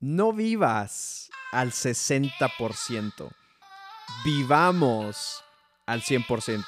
no 0.00 0.32
vivas 0.32 1.30
al 1.52 1.72
60%. 1.72 3.30
Vivamos 4.24 5.44
al 5.86 6.02
100%. 6.02 6.64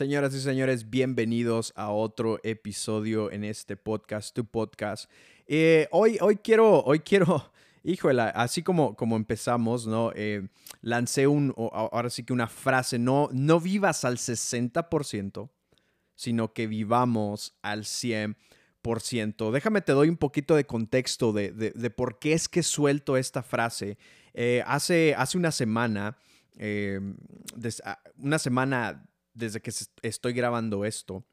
Señoras 0.00 0.34
y 0.34 0.40
señores, 0.40 0.88
bienvenidos 0.88 1.74
a 1.76 1.90
otro 1.90 2.40
episodio 2.42 3.30
en 3.30 3.44
este 3.44 3.76
podcast, 3.76 4.34
tu 4.34 4.46
podcast. 4.46 5.10
Eh, 5.46 5.88
hoy, 5.90 6.16
hoy 6.22 6.36
quiero, 6.36 6.82
hoy 6.84 7.00
quiero, 7.00 7.52
híjole, 7.84 8.22
así 8.22 8.62
como, 8.62 8.96
como 8.96 9.16
empezamos, 9.16 9.86
¿no? 9.86 10.10
Eh, 10.16 10.48
lancé 10.80 11.26
un, 11.26 11.52
ahora 11.54 12.08
sí 12.08 12.24
que 12.24 12.32
una 12.32 12.46
frase, 12.46 12.98
no, 12.98 13.28
no 13.34 13.60
vivas 13.60 14.06
al 14.06 14.16
60%, 14.16 15.50
sino 16.14 16.54
que 16.54 16.66
vivamos 16.66 17.52
al 17.60 17.84
100%. 17.84 19.50
Déjame 19.50 19.82
te 19.82 19.92
doy 19.92 20.08
un 20.08 20.16
poquito 20.16 20.56
de 20.56 20.64
contexto 20.64 21.34
de, 21.34 21.52
de, 21.52 21.90
por 21.90 22.18
qué 22.18 22.32
es 22.32 22.48
que 22.48 22.62
suelto 22.62 23.18
esta 23.18 23.42
frase. 23.42 23.98
Eh, 24.32 24.62
hace, 24.66 25.14
hace 25.14 25.36
una 25.36 25.52
semana, 25.52 26.16
ah, 27.84 27.98
una 28.16 28.38
semana 28.38 29.09
desde 29.34 29.60
que 29.60 29.72
estoy 30.02 30.32
grabando 30.32 30.84
esto, 30.84 31.24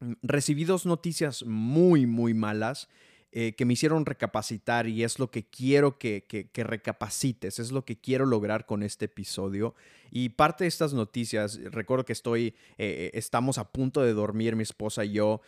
mm, 0.00 0.12
recibí 0.22 0.64
dos 0.64 0.86
noticias 0.86 1.44
muy, 1.44 2.06
muy 2.06 2.34
malas 2.34 2.88
eh, 3.32 3.54
que 3.56 3.64
me 3.64 3.74
hicieron 3.74 4.06
recapacitar 4.06 4.88
y 4.88 5.04
es 5.04 5.18
lo 5.18 5.30
que 5.30 5.44
quiero 5.44 5.98
que, 5.98 6.24
que, 6.24 6.64
recapacites, 6.64 7.58
es 7.58 7.70
lo 7.70 7.84
que 7.84 7.96
quiero 7.96 8.26
lograr 8.26 8.66
con 8.66 8.82
este 8.82 9.04
episodio. 9.04 9.74
Y 10.10 10.30
parte 10.30 10.64
de 10.64 10.68
estas 10.68 10.92
noticias, 10.92 11.60
recuerdo 11.70 12.04
que 12.04 12.12
estoy, 12.12 12.48
eh, 12.48 12.54
eh, 12.78 13.10
estamos 13.14 13.58
a 13.58 13.70
punto 13.70 14.02
de 14.02 14.12
dormir, 14.12 14.56
mi 14.56 14.64
esposa 14.64 15.04
y 15.04 15.12
yo, 15.12 15.40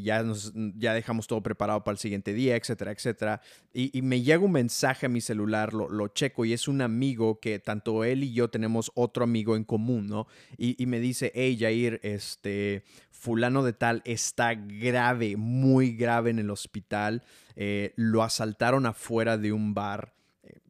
ya, 0.00 0.22
nos, 0.22 0.54
ya 0.54 0.94
dejamos 0.94 1.26
todo 1.26 1.42
preparado 1.42 1.84
para 1.84 1.92
el 1.92 1.98
siguiente 1.98 2.32
día, 2.32 2.56
etcétera, 2.56 2.92
etcétera. 2.92 3.42
Y, 3.74 4.00
me 4.00 4.22
llega 4.22 4.42
un 4.42 4.52
mensaje 4.52 5.04
a 5.04 5.08
mi 5.10 5.20
celular, 5.20 5.74
lo, 5.74 5.90
lo, 5.90 6.08
checo 6.08 6.46
y 6.46 6.54
es 6.54 6.68
un 6.68 6.80
amigo 6.80 7.40
que 7.40 7.58
tanto 7.58 8.04
él 8.04 8.24
y 8.24 8.32
yo 8.32 8.48
tenemos 8.48 8.90
otro 8.94 9.24
amigo 9.24 9.56
en 9.56 9.64
común, 9.64 10.06
¿no? 10.06 10.26
Y, 10.56 10.82
y 10.82 10.86
me 10.86 11.00
dice, 11.00 11.32
hey 11.34 11.58
Jair, 11.60 12.00
este, 12.02 12.84
fulano 13.16 13.64
de 13.64 13.72
tal 13.72 14.02
está 14.04 14.54
grave, 14.54 15.36
muy 15.36 15.96
grave 15.96 16.30
en 16.30 16.38
el 16.38 16.50
hospital. 16.50 17.22
Eh, 17.56 17.92
lo 17.96 18.22
asaltaron 18.22 18.86
afuera 18.86 19.38
de 19.38 19.52
un 19.52 19.74
bar 19.74 20.14
eh, 20.42 20.60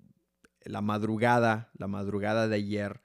la 0.64 0.80
madrugada, 0.80 1.70
la 1.76 1.88
madrugada 1.88 2.48
de 2.48 2.56
ayer. 2.56 3.00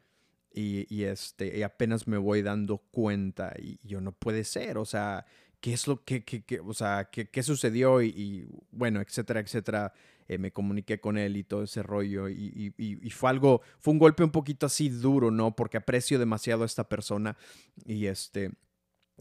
Y, 0.54 1.04
este, 1.04 1.58
y 1.58 1.64
apenas 1.64 2.08
me 2.08 2.18
voy 2.18 2.42
dando 2.42 2.78
cuenta 2.78 3.54
y 3.58 3.80
yo 3.84 4.02
no 4.02 4.12
puede 4.12 4.44
ser, 4.44 4.78
o 4.78 4.84
sea, 4.84 5.26
¿qué 5.62 5.72
es 5.72 5.88
lo 5.88 6.04
que, 6.04 6.26
o 6.66 6.74
sea, 6.74 7.10
qué, 7.10 7.44
sucedió? 7.44 8.02
Y, 8.02 8.50
bueno, 8.70 9.00
etcétera, 9.00 9.40
etcétera. 9.40 9.94
Eh, 10.28 10.38
me 10.38 10.52
comuniqué 10.52 11.00
con 11.00 11.18
él 11.18 11.38
y 11.38 11.46
todo 11.46 11.64
ese 11.64 11.84
rollo 11.84 12.30
y, 12.30 12.74
y, 12.78 13.10
fue 13.12 13.30
algo, 13.30 13.62
fue 13.80 13.94
un 13.94 14.00
golpe 14.00 14.26
un 14.26 14.32
poquito 14.32 14.66
así 14.66 14.90
duro, 14.90 15.32
¿no? 15.32 15.56
Porque 15.56 15.78
aprecio 15.78 16.20
demasiado 16.20 16.64
a 16.64 16.66
esta 16.66 16.88
persona 16.90 17.38
y 17.86 18.08
este, 18.08 18.52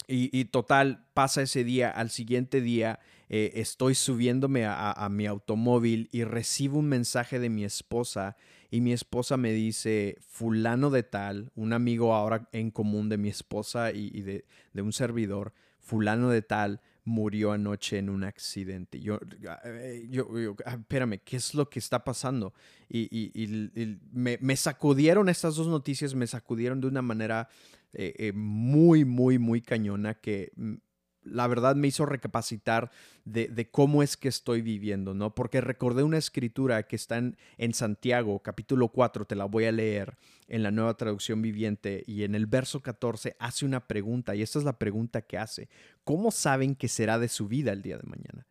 y, 0.06 0.44
total, 0.46 1.04
pasa 1.14 1.42
ese 1.42 1.64
día, 1.64 1.90
al 1.90 2.10
siguiente 2.10 2.60
día 2.60 3.00
eh, 3.28 3.52
estoy 3.54 3.94
subiéndome 3.94 4.64
a, 4.66 5.08
mi 5.10 5.26
automóvil 5.26 6.08
y 6.10 6.24
recibo 6.24 6.78
un 6.78 6.88
mensaje 6.88 7.38
de 7.38 7.48
mi 7.48 7.64
esposa 7.64 8.36
y 8.70 8.80
mi 8.80 8.92
esposa 8.92 9.36
me 9.36 9.52
dice, 9.52 10.16
fulano 10.20 10.90
de 10.90 11.02
tal, 11.02 11.52
un 11.54 11.72
amigo 11.72 12.14
ahora 12.14 12.48
en 12.52 12.70
común 12.70 13.08
de 13.08 13.18
mi 13.18 13.28
esposa 13.28 13.92
y, 13.92 14.22
de, 14.22 14.44
un 14.74 14.92
servidor, 14.92 15.52
fulano 15.78 16.30
de 16.30 16.42
tal, 16.42 16.80
murió 17.04 17.52
anoche 17.52 17.98
en 17.98 18.10
un 18.10 18.24
accidente. 18.24 19.00
Yo, 19.00 19.20
eh, 19.64 20.06
yo, 20.10 20.28
ah, 20.66 20.74
espérame, 20.74 21.20
¿qué 21.24 21.36
es 21.36 21.54
lo 21.54 21.68
que 21.68 21.78
está 21.78 22.02
pasando? 22.04 22.52
Y, 22.88 23.70
me, 24.12 24.38
me, 24.40 24.56
sacudieron 24.56 25.28
estas 25.28 25.54
dos 25.56 25.68
noticias, 25.68 26.14
me 26.14 26.26
sacudieron 26.26 26.80
de 26.80 26.88
una 26.88 27.02
manera 27.02 27.48
eh, 27.92 28.14
eh, 28.18 28.32
muy, 28.32 29.04
muy, 29.04 29.38
muy 29.38 29.60
cañona 29.60 30.14
que 30.14 30.52
mm, 30.56 30.74
la 31.22 31.46
verdad 31.46 31.76
me 31.76 31.88
hizo 31.88 32.06
recapacitar 32.06 32.90
de, 33.24 33.68
cómo 33.70 34.02
es 34.02 34.16
que 34.16 34.28
estoy 34.28 34.62
viviendo, 34.62 35.14
¿no? 35.14 35.34
Porque 35.34 35.60
recordé 35.60 36.02
una 36.02 36.18
escritura 36.18 36.82
que 36.84 36.96
está 36.96 37.18
en, 37.18 37.36
en, 37.58 37.74
Santiago, 37.74 38.40
capítulo 38.42 38.88
4, 38.88 39.26
te 39.26 39.36
la 39.36 39.44
voy 39.44 39.66
a 39.66 39.72
leer 39.72 40.16
en 40.48 40.62
la 40.62 40.70
nueva 40.70 40.96
traducción 40.96 41.42
viviente, 41.42 42.02
y 42.06 42.24
en 42.24 42.34
el 42.34 42.46
verso 42.46 42.80
14 42.80 43.36
hace 43.38 43.66
una 43.66 43.86
pregunta, 43.86 44.34
y 44.34 44.42
esta 44.42 44.58
es 44.58 44.64
la 44.64 44.78
pregunta 44.78 45.22
que 45.22 45.38
hace, 45.38 45.68
¿cómo 46.04 46.30
saben 46.30 46.74
que 46.74 46.88
será 46.88 47.18
de 47.18 47.28
su 47.28 47.48
vida 47.48 47.72
el 47.72 47.82
día 47.82 47.98
de 47.98 48.08
mañana? 48.08 48.46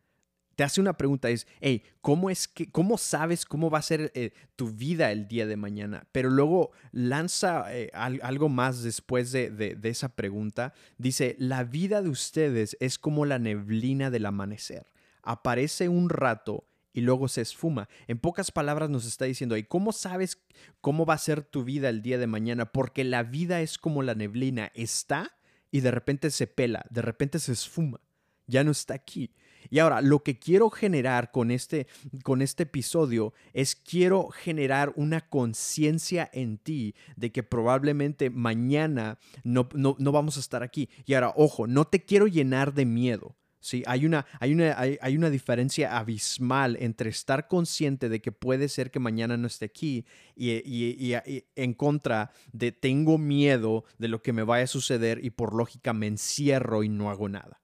Te 0.60 0.64
hace 0.64 0.82
una 0.82 0.98
pregunta, 0.98 1.30
es, 1.30 1.46
hey, 1.62 1.84
¿cómo 2.02 2.28
es 2.28 2.46
que, 2.46 2.70
cómo 2.70 2.98
sabes 2.98 3.46
cómo 3.46 3.70
va 3.70 3.78
a 3.78 3.82
ser 3.82 4.12
eh, 4.14 4.34
tu 4.56 4.68
vida 4.68 5.10
el 5.10 5.26
día 5.26 5.46
de 5.46 5.56
mañana? 5.56 6.06
Pero 6.12 6.28
luego 6.28 6.72
lanza 6.92 7.74
eh, 7.74 7.90
algo 7.94 8.50
más 8.50 8.82
después 8.82 9.32
de, 9.32 9.78
esa 9.82 10.14
pregunta. 10.14 10.74
Dice, 10.98 11.34
la 11.38 11.64
vida 11.64 12.02
de 12.02 12.10
ustedes 12.10 12.76
es 12.78 12.98
como 12.98 13.24
la 13.24 13.38
neblina 13.38 14.10
del 14.10 14.26
amanecer. 14.26 14.84
Aparece 15.22 15.88
un 15.88 16.10
rato 16.10 16.66
y 16.92 17.00
luego 17.00 17.28
se 17.28 17.40
esfuma. 17.40 17.88
En 18.06 18.18
pocas 18.18 18.50
palabras 18.50 18.90
nos 18.90 19.06
está 19.06 19.24
diciendo, 19.24 19.56
¿y 19.56 19.62
cómo 19.62 19.92
sabes 19.92 20.42
cómo 20.82 21.06
va 21.06 21.14
a 21.14 21.18
ser 21.18 21.40
tu 21.42 21.64
vida 21.64 21.88
el 21.88 22.02
día 22.02 22.18
de 22.18 22.26
mañana? 22.26 22.66
Porque 22.66 23.02
la 23.02 23.22
vida 23.22 23.62
es 23.62 23.78
como 23.78 24.02
la 24.02 24.14
neblina, 24.14 24.70
está 24.74 25.38
y 25.70 25.80
de 25.80 25.90
repente 25.90 26.30
se 26.30 26.46
pela, 26.46 26.84
de 26.90 27.00
repente 27.00 27.38
se 27.38 27.52
esfuma, 27.52 28.02
ya 28.50 28.64
no 28.64 28.72
está 28.72 28.94
aquí. 28.94 29.30
Y 29.68 29.78
ahora, 29.78 30.00
lo 30.00 30.22
que 30.22 30.38
quiero 30.38 30.70
generar 30.70 31.30
con 31.30 31.50
este, 31.50 31.86
con 32.22 32.42
este 32.42 32.62
episodio 32.64 33.34
es 33.52 33.76
quiero 33.76 34.28
generar 34.28 34.92
una 34.96 35.20
conciencia 35.28 36.30
en 36.32 36.58
ti 36.58 36.94
de 37.16 37.30
que 37.30 37.42
probablemente 37.42 38.30
mañana 38.30 39.18
no, 39.44 39.68
no, 39.74 40.12
vamos 40.12 40.36
a 40.36 40.40
estar 40.40 40.62
aquí. 40.62 40.88
Y 41.04 41.14
ahora, 41.14 41.32
ojo, 41.36 41.66
no 41.66 41.84
te 41.84 42.04
quiero 42.04 42.26
llenar 42.26 42.72
de 42.72 42.86
miedo. 42.86 43.36
Sí, 43.62 43.82
hay 43.86 44.06
una, 44.06 44.24
hay, 44.40 44.54
una, 44.54 44.74
hay, 44.78 45.16
una 45.18 45.28
diferencia 45.28 45.98
abismal 45.98 46.78
entre 46.80 47.10
estar 47.10 47.46
consciente 47.46 48.08
de 48.08 48.22
que 48.22 48.32
puede 48.32 48.70
ser 48.70 48.90
que 48.90 49.00
mañana 49.00 49.36
no 49.36 49.46
esté 49.46 49.66
aquí 49.66 50.06
y, 50.34 50.52
y, 50.64 51.14
en 51.56 51.74
contra 51.74 52.30
de 52.52 52.72
tengo 52.72 53.18
miedo 53.18 53.84
de 53.98 54.08
lo 54.08 54.22
que 54.22 54.32
me 54.32 54.44
vaya 54.44 54.64
a 54.64 54.66
suceder 54.66 55.22
y 55.22 55.28
por 55.28 55.54
lógica 55.54 55.92
me 55.92 56.06
encierro 56.06 56.82
y 56.82 56.88
no 56.88 57.10
hago 57.10 57.28
nada. 57.28 57.59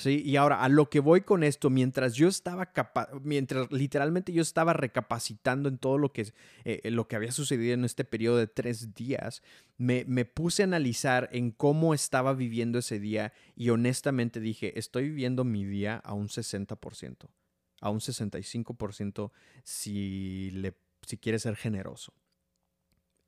Sí, 0.00 0.22
y 0.24 0.36
ahora 0.36 0.62
a 0.62 0.70
lo 0.70 0.88
que 0.88 0.98
voy 0.98 1.20
con 1.20 1.44
esto, 1.44 1.68
mientras 1.68 2.14
yo 2.14 2.26
estaba 2.26 2.72
mientras 3.22 3.70
literalmente 3.70 4.32
yo 4.32 4.40
estaba 4.40 4.72
recapacitando 4.72 5.68
en 5.68 5.76
todo 5.76 5.98
lo 5.98 6.10
que, 6.10 6.32
eh, 6.64 6.90
lo 6.90 7.06
que 7.06 7.16
había 7.16 7.32
sucedido 7.32 7.74
en 7.74 7.84
este 7.84 8.06
periodo 8.06 8.38
de 8.38 8.46
tres 8.46 8.94
días, 8.94 9.42
me, 9.76 10.06
me, 10.06 10.24
puse 10.24 10.62
a 10.62 10.64
analizar 10.64 11.28
en 11.32 11.50
cómo 11.50 11.92
estaba 11.92 12.32
viviendo 12.32 12.78
ese 12.78 12.98
día 12.98 13.34
y 13.54 13.68
honestamente 13.68 14.40
dije, 14.40 14.78
estoy 14.78 15.10
viviendo 15.10 15.44
mi 15.44 15.66
día 15.66 15.96
a 15.96 16.14
un 16.14 16.28
60%, 16.28 17.28
a 17.82 17.90
un 17.90 18.00
65% 18.00 19.32
si, 19.64 20.50
le, 20.52 20.78
si 21.06 21.18
quiere 21.18 21.38
ser 21.38 21.56
generoso. 21.56 22.14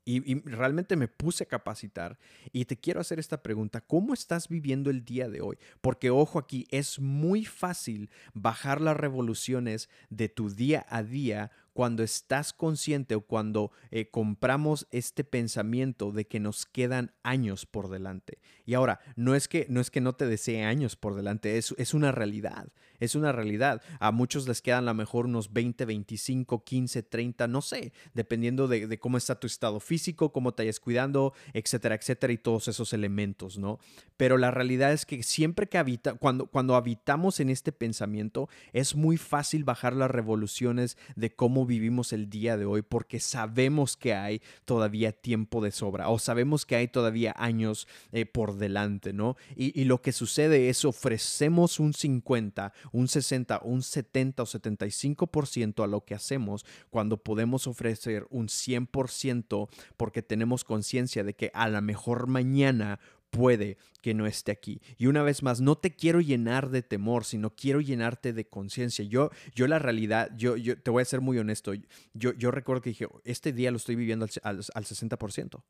Y, 0.05 0.41
realmente 0.41 0.97
me 0.97 1.07
puse 1.07 1.45
a 1.45 1.47
capacitar 1.47 2.17
y 2.51 2.65
te 2.65 2.75
quiero 2.75 2.99
hacer 2.99 3.19
esta 3.19 3.41
pregunta, 3.41 3.79
¿cómo 3.79 4.13
estás 4.13 4.49
viviendo 4.49 4.89
el 4.89 5.05
día 5.05 5.29
de 5.29 5.39
hoy? 5.39 5.57
Porque 5.79 6.09
ojo 6.09 6.39
aquí, 6.39 6.67
es 6.71 6.99
muy 6.99 7.45
fácil 7.45 8.09
bajar 8.33 8.81
las 8.81 8.97
revoluciones 8.97 9.89
de 10.09 10.27
tu 10.27 10.49
día 10.49 10.85
a 10.89 11.03
día 11.03 11.51
cuando 11.73 12.03
estás 12.03 12.53
consciente 12.53 13.15
o 13.15 13.21
cuando 13.21 13.71
eh, 13.91 14.09
compramos 14.09 14.87
este 14.91 15.23
pensamiento 15.23 16.11
de 16.11 16.25
que 16.25 16.39
nos 16.39 16.65
quedan 16.65 17.11
años 17.23 17.65
por 17.65 17.89
delante. 17.89 18.39
Y 18.65 18.75
ahora, 18.75 18.99
no 19.15 19.35
es 19.35 19.47
que 19.47 19.65
no, 19.69 19.81
es 19.81 19.89
que 19.91 20.01
no 20.01 20.13
te 20.13 20.25
desee 20.25 20.63
años 20.63 20.95
por 20.95 21.15
delante, 21.15 21.57
es, 21.57 21.93
una 21.93 22.11
realidad, 22.11 22.69
es 22.99 23.15
una 23.15 23.31
realidad. 23.31 23.81
A 23.99 24.11
muchos 24.11 24.47
les 24.47 24.61
quedan 24.61 24.83
a 24.83 24.91
lo 24.91 24.93
mejor 24.93 25.25
unos 25.25 25.51
20, 25.51 25.85
25, 25.85 26.63
15, 26.63 27.03
30, 27.03 27.47
no 27.47 27.61
sé, 27.61 27.91
dependiendo 28.13 28.67
de, 28.67 28.99
cómo 28.99 29.17
está 29.17 29.39
tu 29.39 29.47
estado 29.47 29.79
físico, 29.79 30.31
cómo 30.31 30.53
te 30.53 30.63
hayas 30.63 30.79
cuidando, 30.79 31.33
etcétera, 31.53 31.95
etcétera, 31.95 32.33
y 32.33 32.37
todos 32.37 32.67
esos 32.67 32.93
elementos, 32.93 33.57
¿no? 33.57 33.79
Pero 34.15 34.37
la 34.37 34.51
realidad 34.51 34.93
es 34.93 35.05
que 35.05 35.23
siempre 35.23 35.67
que 35.67 35.77
habita, 35.77 36.13
cuando, 36.13 36.47
cuando 36.47 36.75
habitamos 36.75 37.39
en 37.39 37.49
este 37.49 37.71
pensamiento, 37.71 38.47
es 38.71 38.95
muy 38.95 39.17
fácil 39.17 39.63
bajar 39.63 39.93
las 39.93 40.11
revoluciones 40.11 40.97
de 41.15 41.35
cómo 41.35 41.62
vivimos 41.65 42.13
el 42.13 42.29
día 42.29 42.57
de 42.57 42.65
hoy 42.65 42.81
porque 42.81 43.19
sabemos 43.19 43.97
que 43.97 44.13
hay 44.13 44.41
todavía 44.65 45.11
tiempo 45.11 45.61
de 45.63 45.71
sobra 45.71 46.09
o 46.09 46.19
sabemos 46.19 46.65
que 46.65 46.75
hay 46.75 46.87
todavía 46.87 47.33
años 47.37 47.87
eh, 48.11 48.25
por 48.25 48.57
delante, 48.57 49.13
¿no? 49.13 49.35
Y, 49.55 49.79
y, 49.79 49.85
lo 49.85 50.01
que 50.01 50.11
sucede 50.11 50.69
es 50.69 50.85
ofrecemos 50.85 51.79
un 51.79 51.93
50, 51.93 52.73
un 52.91 53.07
60, 53.07 53.61
un 53.63 53.81
70 53.81 54.43
o 54.43 54.45
75% 54.45 55.83
a 55.83 55.87
lo 55.87 56.05
que 56.05 56.15
hacemos 56.15 56.65
cuando 56.89 57.17
podemos 57.17 57.67
ofrecer 57.67 58.25
un 58.29 58.47
100% 58.47 59.69
porque 59.97 60.21
tenemos 60.21 60.63
conciencia 60.63 61.23
de 61.23 61.33
que 61.35 61.51
a 61.53 61.67
lo 61.69 61.81
mejor 61.81 62.27
mañana 62.27 62.99
puede 63.33 63.77
que 64.01 64.13
no 64.13 64.27
esté 64.27 64.51
aquí. 64.51 64.79
Y 64.97 65.07
una 65.07 65.23
vez 65.23 65.41
más, 65.43 65.59
no 65.59 65.75
te 65.75 65.95
quiero 65.95 66.21
llenar 66.21 66.69
de 66.69 66.83
temor, 66.83 67.25
sino 67.25 67.49
quiero 67.55 67.81
llenarte 67.81 68.31
de 68.31 68.45
conciencia. 68.47 69.03
Yo, 69.03 69.31
yo 69.55 69.67
la 69.67 69.79
realidad, 69.79 70.31
yo, 70.37 70.55
yo 70.55 70.79
te 70.79 70.91
voy 70.91 71.01
a 71.01 71.05
ser 71.05 71.19
muy 71.19 71.37
honesto. 71.39 71.73
Yo, 72.13 72.33
yo 72.33 72.51
recuerdo 72.51 72.83
que 72.83 72.91
dije, 72.91 73.07
este 73.25 73.51
día 73.51 73.71
lo 73.71 73.77
estoy 73.77 73.95
viviendo 73.95 74.27
al, 74.43 74.61
al, 74.73 74.85
60%. 74.85 75.63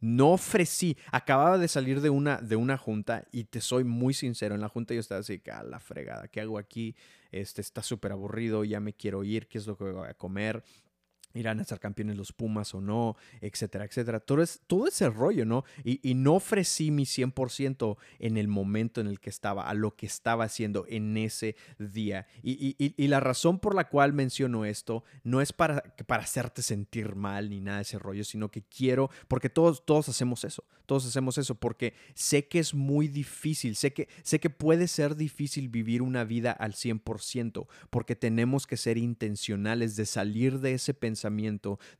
No 0.00 0.32
ofrecí, 0.32 0.98
acababa 1.12 1.58
de 1.58 1.68
salir 1.68 2.00
de 2.00 2.10
una, 2.10 2.38
de 2.38 2.56
una 2.56 2.76
junta 2.76 3.26
y 3.30 3.44
te 3.44 3.60
soy 3.60 3.84
muy 3.84 4.12
sincero, 4.12 4.54
en 4.54 4.60
la 4.60 4.68
junta 4.68 4.94
yo 4.94 5.00
estaba 5.00 5.20
así, 5.20 5.40
a 5.50 5.62
la 5.62 5.78
fregada, 5.78 6.26
¿qué 6.26 6.40
hago 6.40 6.58
aquí? 6.58 6.96
Este 7.30 7.60
está 7.60 7.84
súper 7.84 8.10
aburrido, 8.10 8.64
ya 8.64 8.80
me 8.80 8.94
quiero 8.94 9.22
ir, 9.22 9.46
¿qué 9.46 9.58
es 9.58 9.66
lo 9.68 9.78
que 9.78 9.84
voy 9.84 10.08
a 10.08 10.14
comer? 10.14 10.64
Irán 11.34 11.60
a 11.60 11.64
ser 11.64 11.80
campeones 11.80 12.16
los 12.16 12.32
Pumas 12.32 12.74
o 12.74 12.80
no, 12.80 13.16
etcétera, 13.40 13.84
etcétera. 13.84 14.20
Todo, 14.20 14.42
es, 14.42 14.60
todo 14.66 14.86
ese 14.86 15.08
rollo, 15.08 15.44
¿no? 15.44 15.64
Y, 15.84 16.12
no 16.12 16.34
ofrecí 16.34 16.90
mi 16.90 17.04
100% 17.04 17.96
en 18.18 18.36
el 18.36 18.46
momento 18.46 19.00
en 19.00 19.06
el 19.06 19.18
que 19.18 19.30
estaba, 19.30 19.68
a 19.68 19.74
lo 19.74 19.96
que 19.96 20.06
estaba 20.06 20.44
haciendo 20.44 20.84
en 20.88 21.16
ese 21.16 21.56
día. 21.78 22.26
Y, 22.42 22.76
y, 22.78 22.94
y, 22.96 23.08
la 23.08 23.18
razón 23.18 23.58
por 23.58 23.74
la 23.74 23.88
cual 23.88 24.12
menciono 24.12 24.64
esto 24.64 25.04
no 25.24 25.40
es 25.40 25.52
para, 25.52 25.82
para 26.06 26.22
hacerte 26.22 26.62
sentir 26.62 27.16
mal 27.16 27.50
ni 27.50 27.60
nada 27.60 27.78
de 27.78 27.82
ese 27.82 27.98
rollo, 27.98 28.24
sino 28.24 28.50
que 28.50 28.62
quiero, 28.62 29.10
porque 29.26 29.48
todos, 29.48 29.84
todos 29.84 30.08
hacemos 30.08 30.44
eso, 30.44 30.64
todos 30.86 31.06
hacemos 31.06 31.38
eso, 31.38 31.54
porque 31.54 31.94
sé 32.14 32.46
que 32.46 32.58
es 32.58 32.74
muy 32.74 33.08
difícil, 33.08 33.74
sé 33.74 33.92
que, 33.92 34.08
sé 34.22 34.38
que 34.38 34.50
puede 34.50 34.86
ser 34.86 35.16
difícil 35.16 35.68
vivir 35.68 36.02
una 36.02 36.24
vida 36.24 36.52
al 36.52 36.74
100%, 36.74 37.66
porque 37.90 38.16
tenemos 38.16 38.66
que 38.66 38.76
ser 38.76 38.98
intencionales 38.98 39.96
de 39.96 40.06
salir 40.06 40.60
de 40.60 40.74
ese 40.74 40.94
pensamiento 40.94 41.21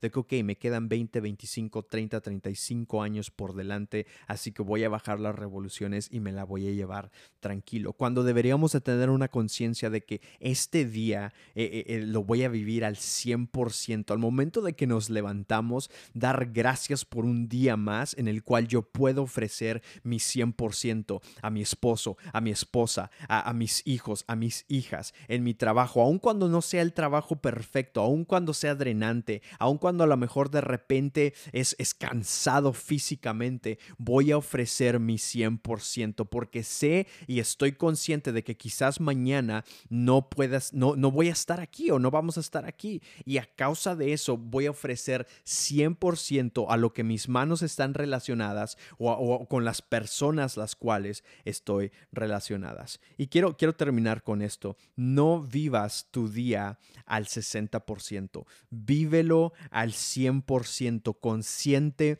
de 0.00 0.10
que, 0.10 0.42
me 0.42 0.56
quedan 0.56 0.88
20, 0.88 1.20
25, 1.20 1.84
30, 1.84 2.20
35 2.20 3.02
años 3.02 3.30
por 3.30 3.54
delante, 3.54 4.06
así 4.26 4.52
que 4.52 4.62
voy 4.62 4.84
a 4.84 4.88
bajar 4.88 5.20
las 5.20 5.34
revoluciones 5.34 6.08
y 6.10 6.20
me 6.20 6.32
la 6.32 6.44
voy 6.44 6.66
a 6.66 6.72
llevar 6.72 7.10
tranquilo. 7.40 7.92
Cuando 7.92 8.24
deberíamos 8.24 8.72
de 8.72 8.80
tener 8.80 9.10
una 9.10 9.28
conciencia 9.28 9.90
de 9.90 10.02
que 10.02 10.20
este 10.40 10.84
día 10.84 11.32
eh, 11.54 11.64
eh, 11.72 11.84
eh, 11.86 12.06
lo 12.06 12.24
voy 12.24 12.42
a 12.44 12.48
vivir 12.48 12.84
al 12.84 12.96
100%, 12.96 14.10
al 14.10 14.18
momento 14.18 14.62
de 14.62 14.74
que 14.74 14.86
nos 14.86 15.10
levantamos, 15.10 15.90
dar 16.14 16.50
gracias 16.52 17.04
por 17.04 17.24
un 17.24 17.48
día 17.48 17.76
más 17.76 18.16
en 18.18 18.28
el 18.28 18.42
cual 18.42 18.66
yo 18.66 18.82
puedo 18.82 19.22
ofrecer 19.22 19.82
mi 20.02 20.16
100% 20.16 21.20
a 21.40 21.50
mi 21.50 21.62
esposo, 21.62 22.16
a 22.32 22.40
mi 22.40 22.50
esposa, 22.50 23.10
a, 23.28 23.48
a 23.48 23.52
mis 23.52 23.86
hijos, 23.86 24.24
a 24.26 24.36
mis 24.36 24.64
hijas, 24.68 25.14
en 25.28 25.44
mi 25.44 25.54
trabajo, 25.54 26.02
aun 26.02 26.18
cuando 26.18 26.48
no 26.48 26.62
sea 26.62 26.82
el 26.82 26.92
trabajo 26.92 27.36
perfecto, 27.36 28.00
aun 28.00 28.24
cuando 28.24 28.54
sea 28.54 28.74
drenante 28.74 29.11
aun 29.58 29.78
cuando 29.78 30.04
a 30.04 30.06
lo 30.06 30.16
mejor 30.16 30.50
de 30.50 30.60
repente 30.60 31.34
es, 31.52 31.74
cansado 31.94 32.72
físicamente, 32.72 33.78
voy 33.98 34.32
a 34.32 34.38
ofrecer 34.38 34.98
mi 34.98 35.16
100% 35.16 36.26
porque 36.28 36.62
sé 36.62 37.06
y 37.26 37.40
estoy 37.40 37.72
consciente 37.72 38.32
de 38.32 38.42
que 38.42 38.56
quizás 38.56 39.00
mañana 39.00 39.64
no 39.88 40.28
puedas, 40.28 40.72
no, 40.72 40.96
no 40.96 41.10
voy 41.10 41.28
a 41.28 41.32
estar 41.32 41.60
aquí 41.60 41.90
o 41.90 41.98
no 41.98 42.10
vamos 42.10 42.38
a 42.38 42.40
estar 42.40 42.64
aquí. 42.64 43.02
Y 43.24 43.38
a 43.38 43.46
causa 43.46 43.94
de 43.94 44.12
eso 44.12 44.36
voy 44.36 44.66
a 44.66 44.70
ofrecer 44.70 45.26
100% 45.44 46.66
a 46.68 46.76
lo 46.76 46.92
que 46.92 47.04
mis 47.04 47.28
manos 47.28 47.62
están 47.62 47.94
relacionadas 47.94 48.78
o, 48.98 49.46
con 49.48 49.64
las 49.64 49.82
personas 49.82 50.56
las 50.56 50.76
cuales 50.76 51.24
estoy 51.44 51.92
relacionadas. 52.12 53.00
Y 53.16 53.26
quiero, 53.26 53.56
quiero 53.56 53.74
terminar 53.74 54.22
con 54.22 54.42
esto. 54.42 54.76
No 54.96 55.42
vivas 55.42 56.08
tu 56.10 56.28
día 56.28 56.78
al 57.06 57.26
60%. 57.26 58.44
Vive 58.70 59.01
vívelo 59.02 59.52
al 59.70 59.92
100%, 59.92 61.18
consciente 61.20 62.18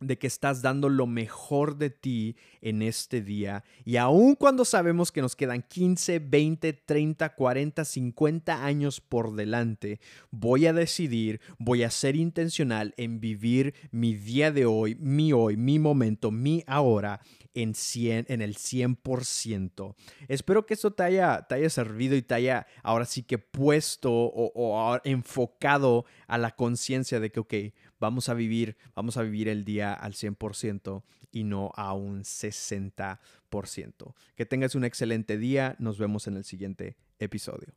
de 0.00 0.18
que 0.18 0.26
estás 0.26 0.62
dando 0.62 0.88
lo 0.88 1.06
mejor 1.06 1.76
de 1.76 1.90
ti 1.90 2.36
en 2.60 2.82
este 2.82 3.22
día. 3.22 3.62
Y 3.84 3.96
aun 3.96 4.34
cuando 4.34 4.64
sabemos 4.64 5.12
que 5.12 5.22
nos 5.22 5.36
quedan 5.36 5.62
15, 5.62 6.18
20, 6.18 6.72
30, 6.72 7.34
40, 7.34 7.84
50 7.84 8.64
años 8.64 9.00
por 9.00 9.34
delante, 9.36 10.00
voy 10.30 10.66
a 10.66 10.72
decidir, 10.72 11.40
voy 11.58 11.84
a 11.84 11.90
ser 11.90 12.16
intencional 12.16 12.94
en 12.96 13.20
vivir 13.20 13.74
mi 13.92 14.14
día 14.14 14.50
de 14.50 14.66
hoy, 14.66 14.96
mi 14.96 15.32
hoy, 15.32 15.56
mi 15.56 15.78
momento, 15.78 16.32
mi 16.32 16.64
ahora 16.66 17.20
en, 17.54 17.74
100, 17.74 18.26
en 18.28 18.42
el 18.42 18.56
100%. 18.56 19.94
Espero 20.28 20.66
que 20.66 20.74
esto 20.74 20.92
te 20.92 21.02
haya, 21.02 21.46
te 21.48 21.56
haya 21.56 21.70
servido 21.70 22.16
y 22.16 22.22
te 22.22 22.34
haya 22.34 22.66
ahora 22.82 23.04
sí 23.04 23.22
que 23.22 23.38
puesto 23.38 24.10
o, 24.12 25.00
enfocado 25.04 26.04
a 26.26 26.38
la 26.38 26.52
conciencia 26.52 27.20
de 27.20 27.30
que, 27.30 27.40
ok, 27.40 27.54
vamos 27.98 28.28
a 28.28 28.34
vivir, 28.34 28.76
vamos 28.94 29.16
a 29.16 29.22
vivir 29.22 29.48
el 29.48 29.64
día 29.64 29.92
al 29.92 30.12
100% 30.14 31.02
y 31.30 31.44
no 31.44 31.72
a 31.76 31.94
un 31.94 32.22
60%. 32.22 34.14
Que 34.34 34.46
tengas 34.46 34.74
un 34.74 34.84
excelente 34.84 35.38
día. 35.38 35.76
Nos 35.78 35.98
vemos 35.98 36.26
en 36.26 36.36
el 36.36 36.44
siguiente 36.44 36.96
episodio. 37.18 37.74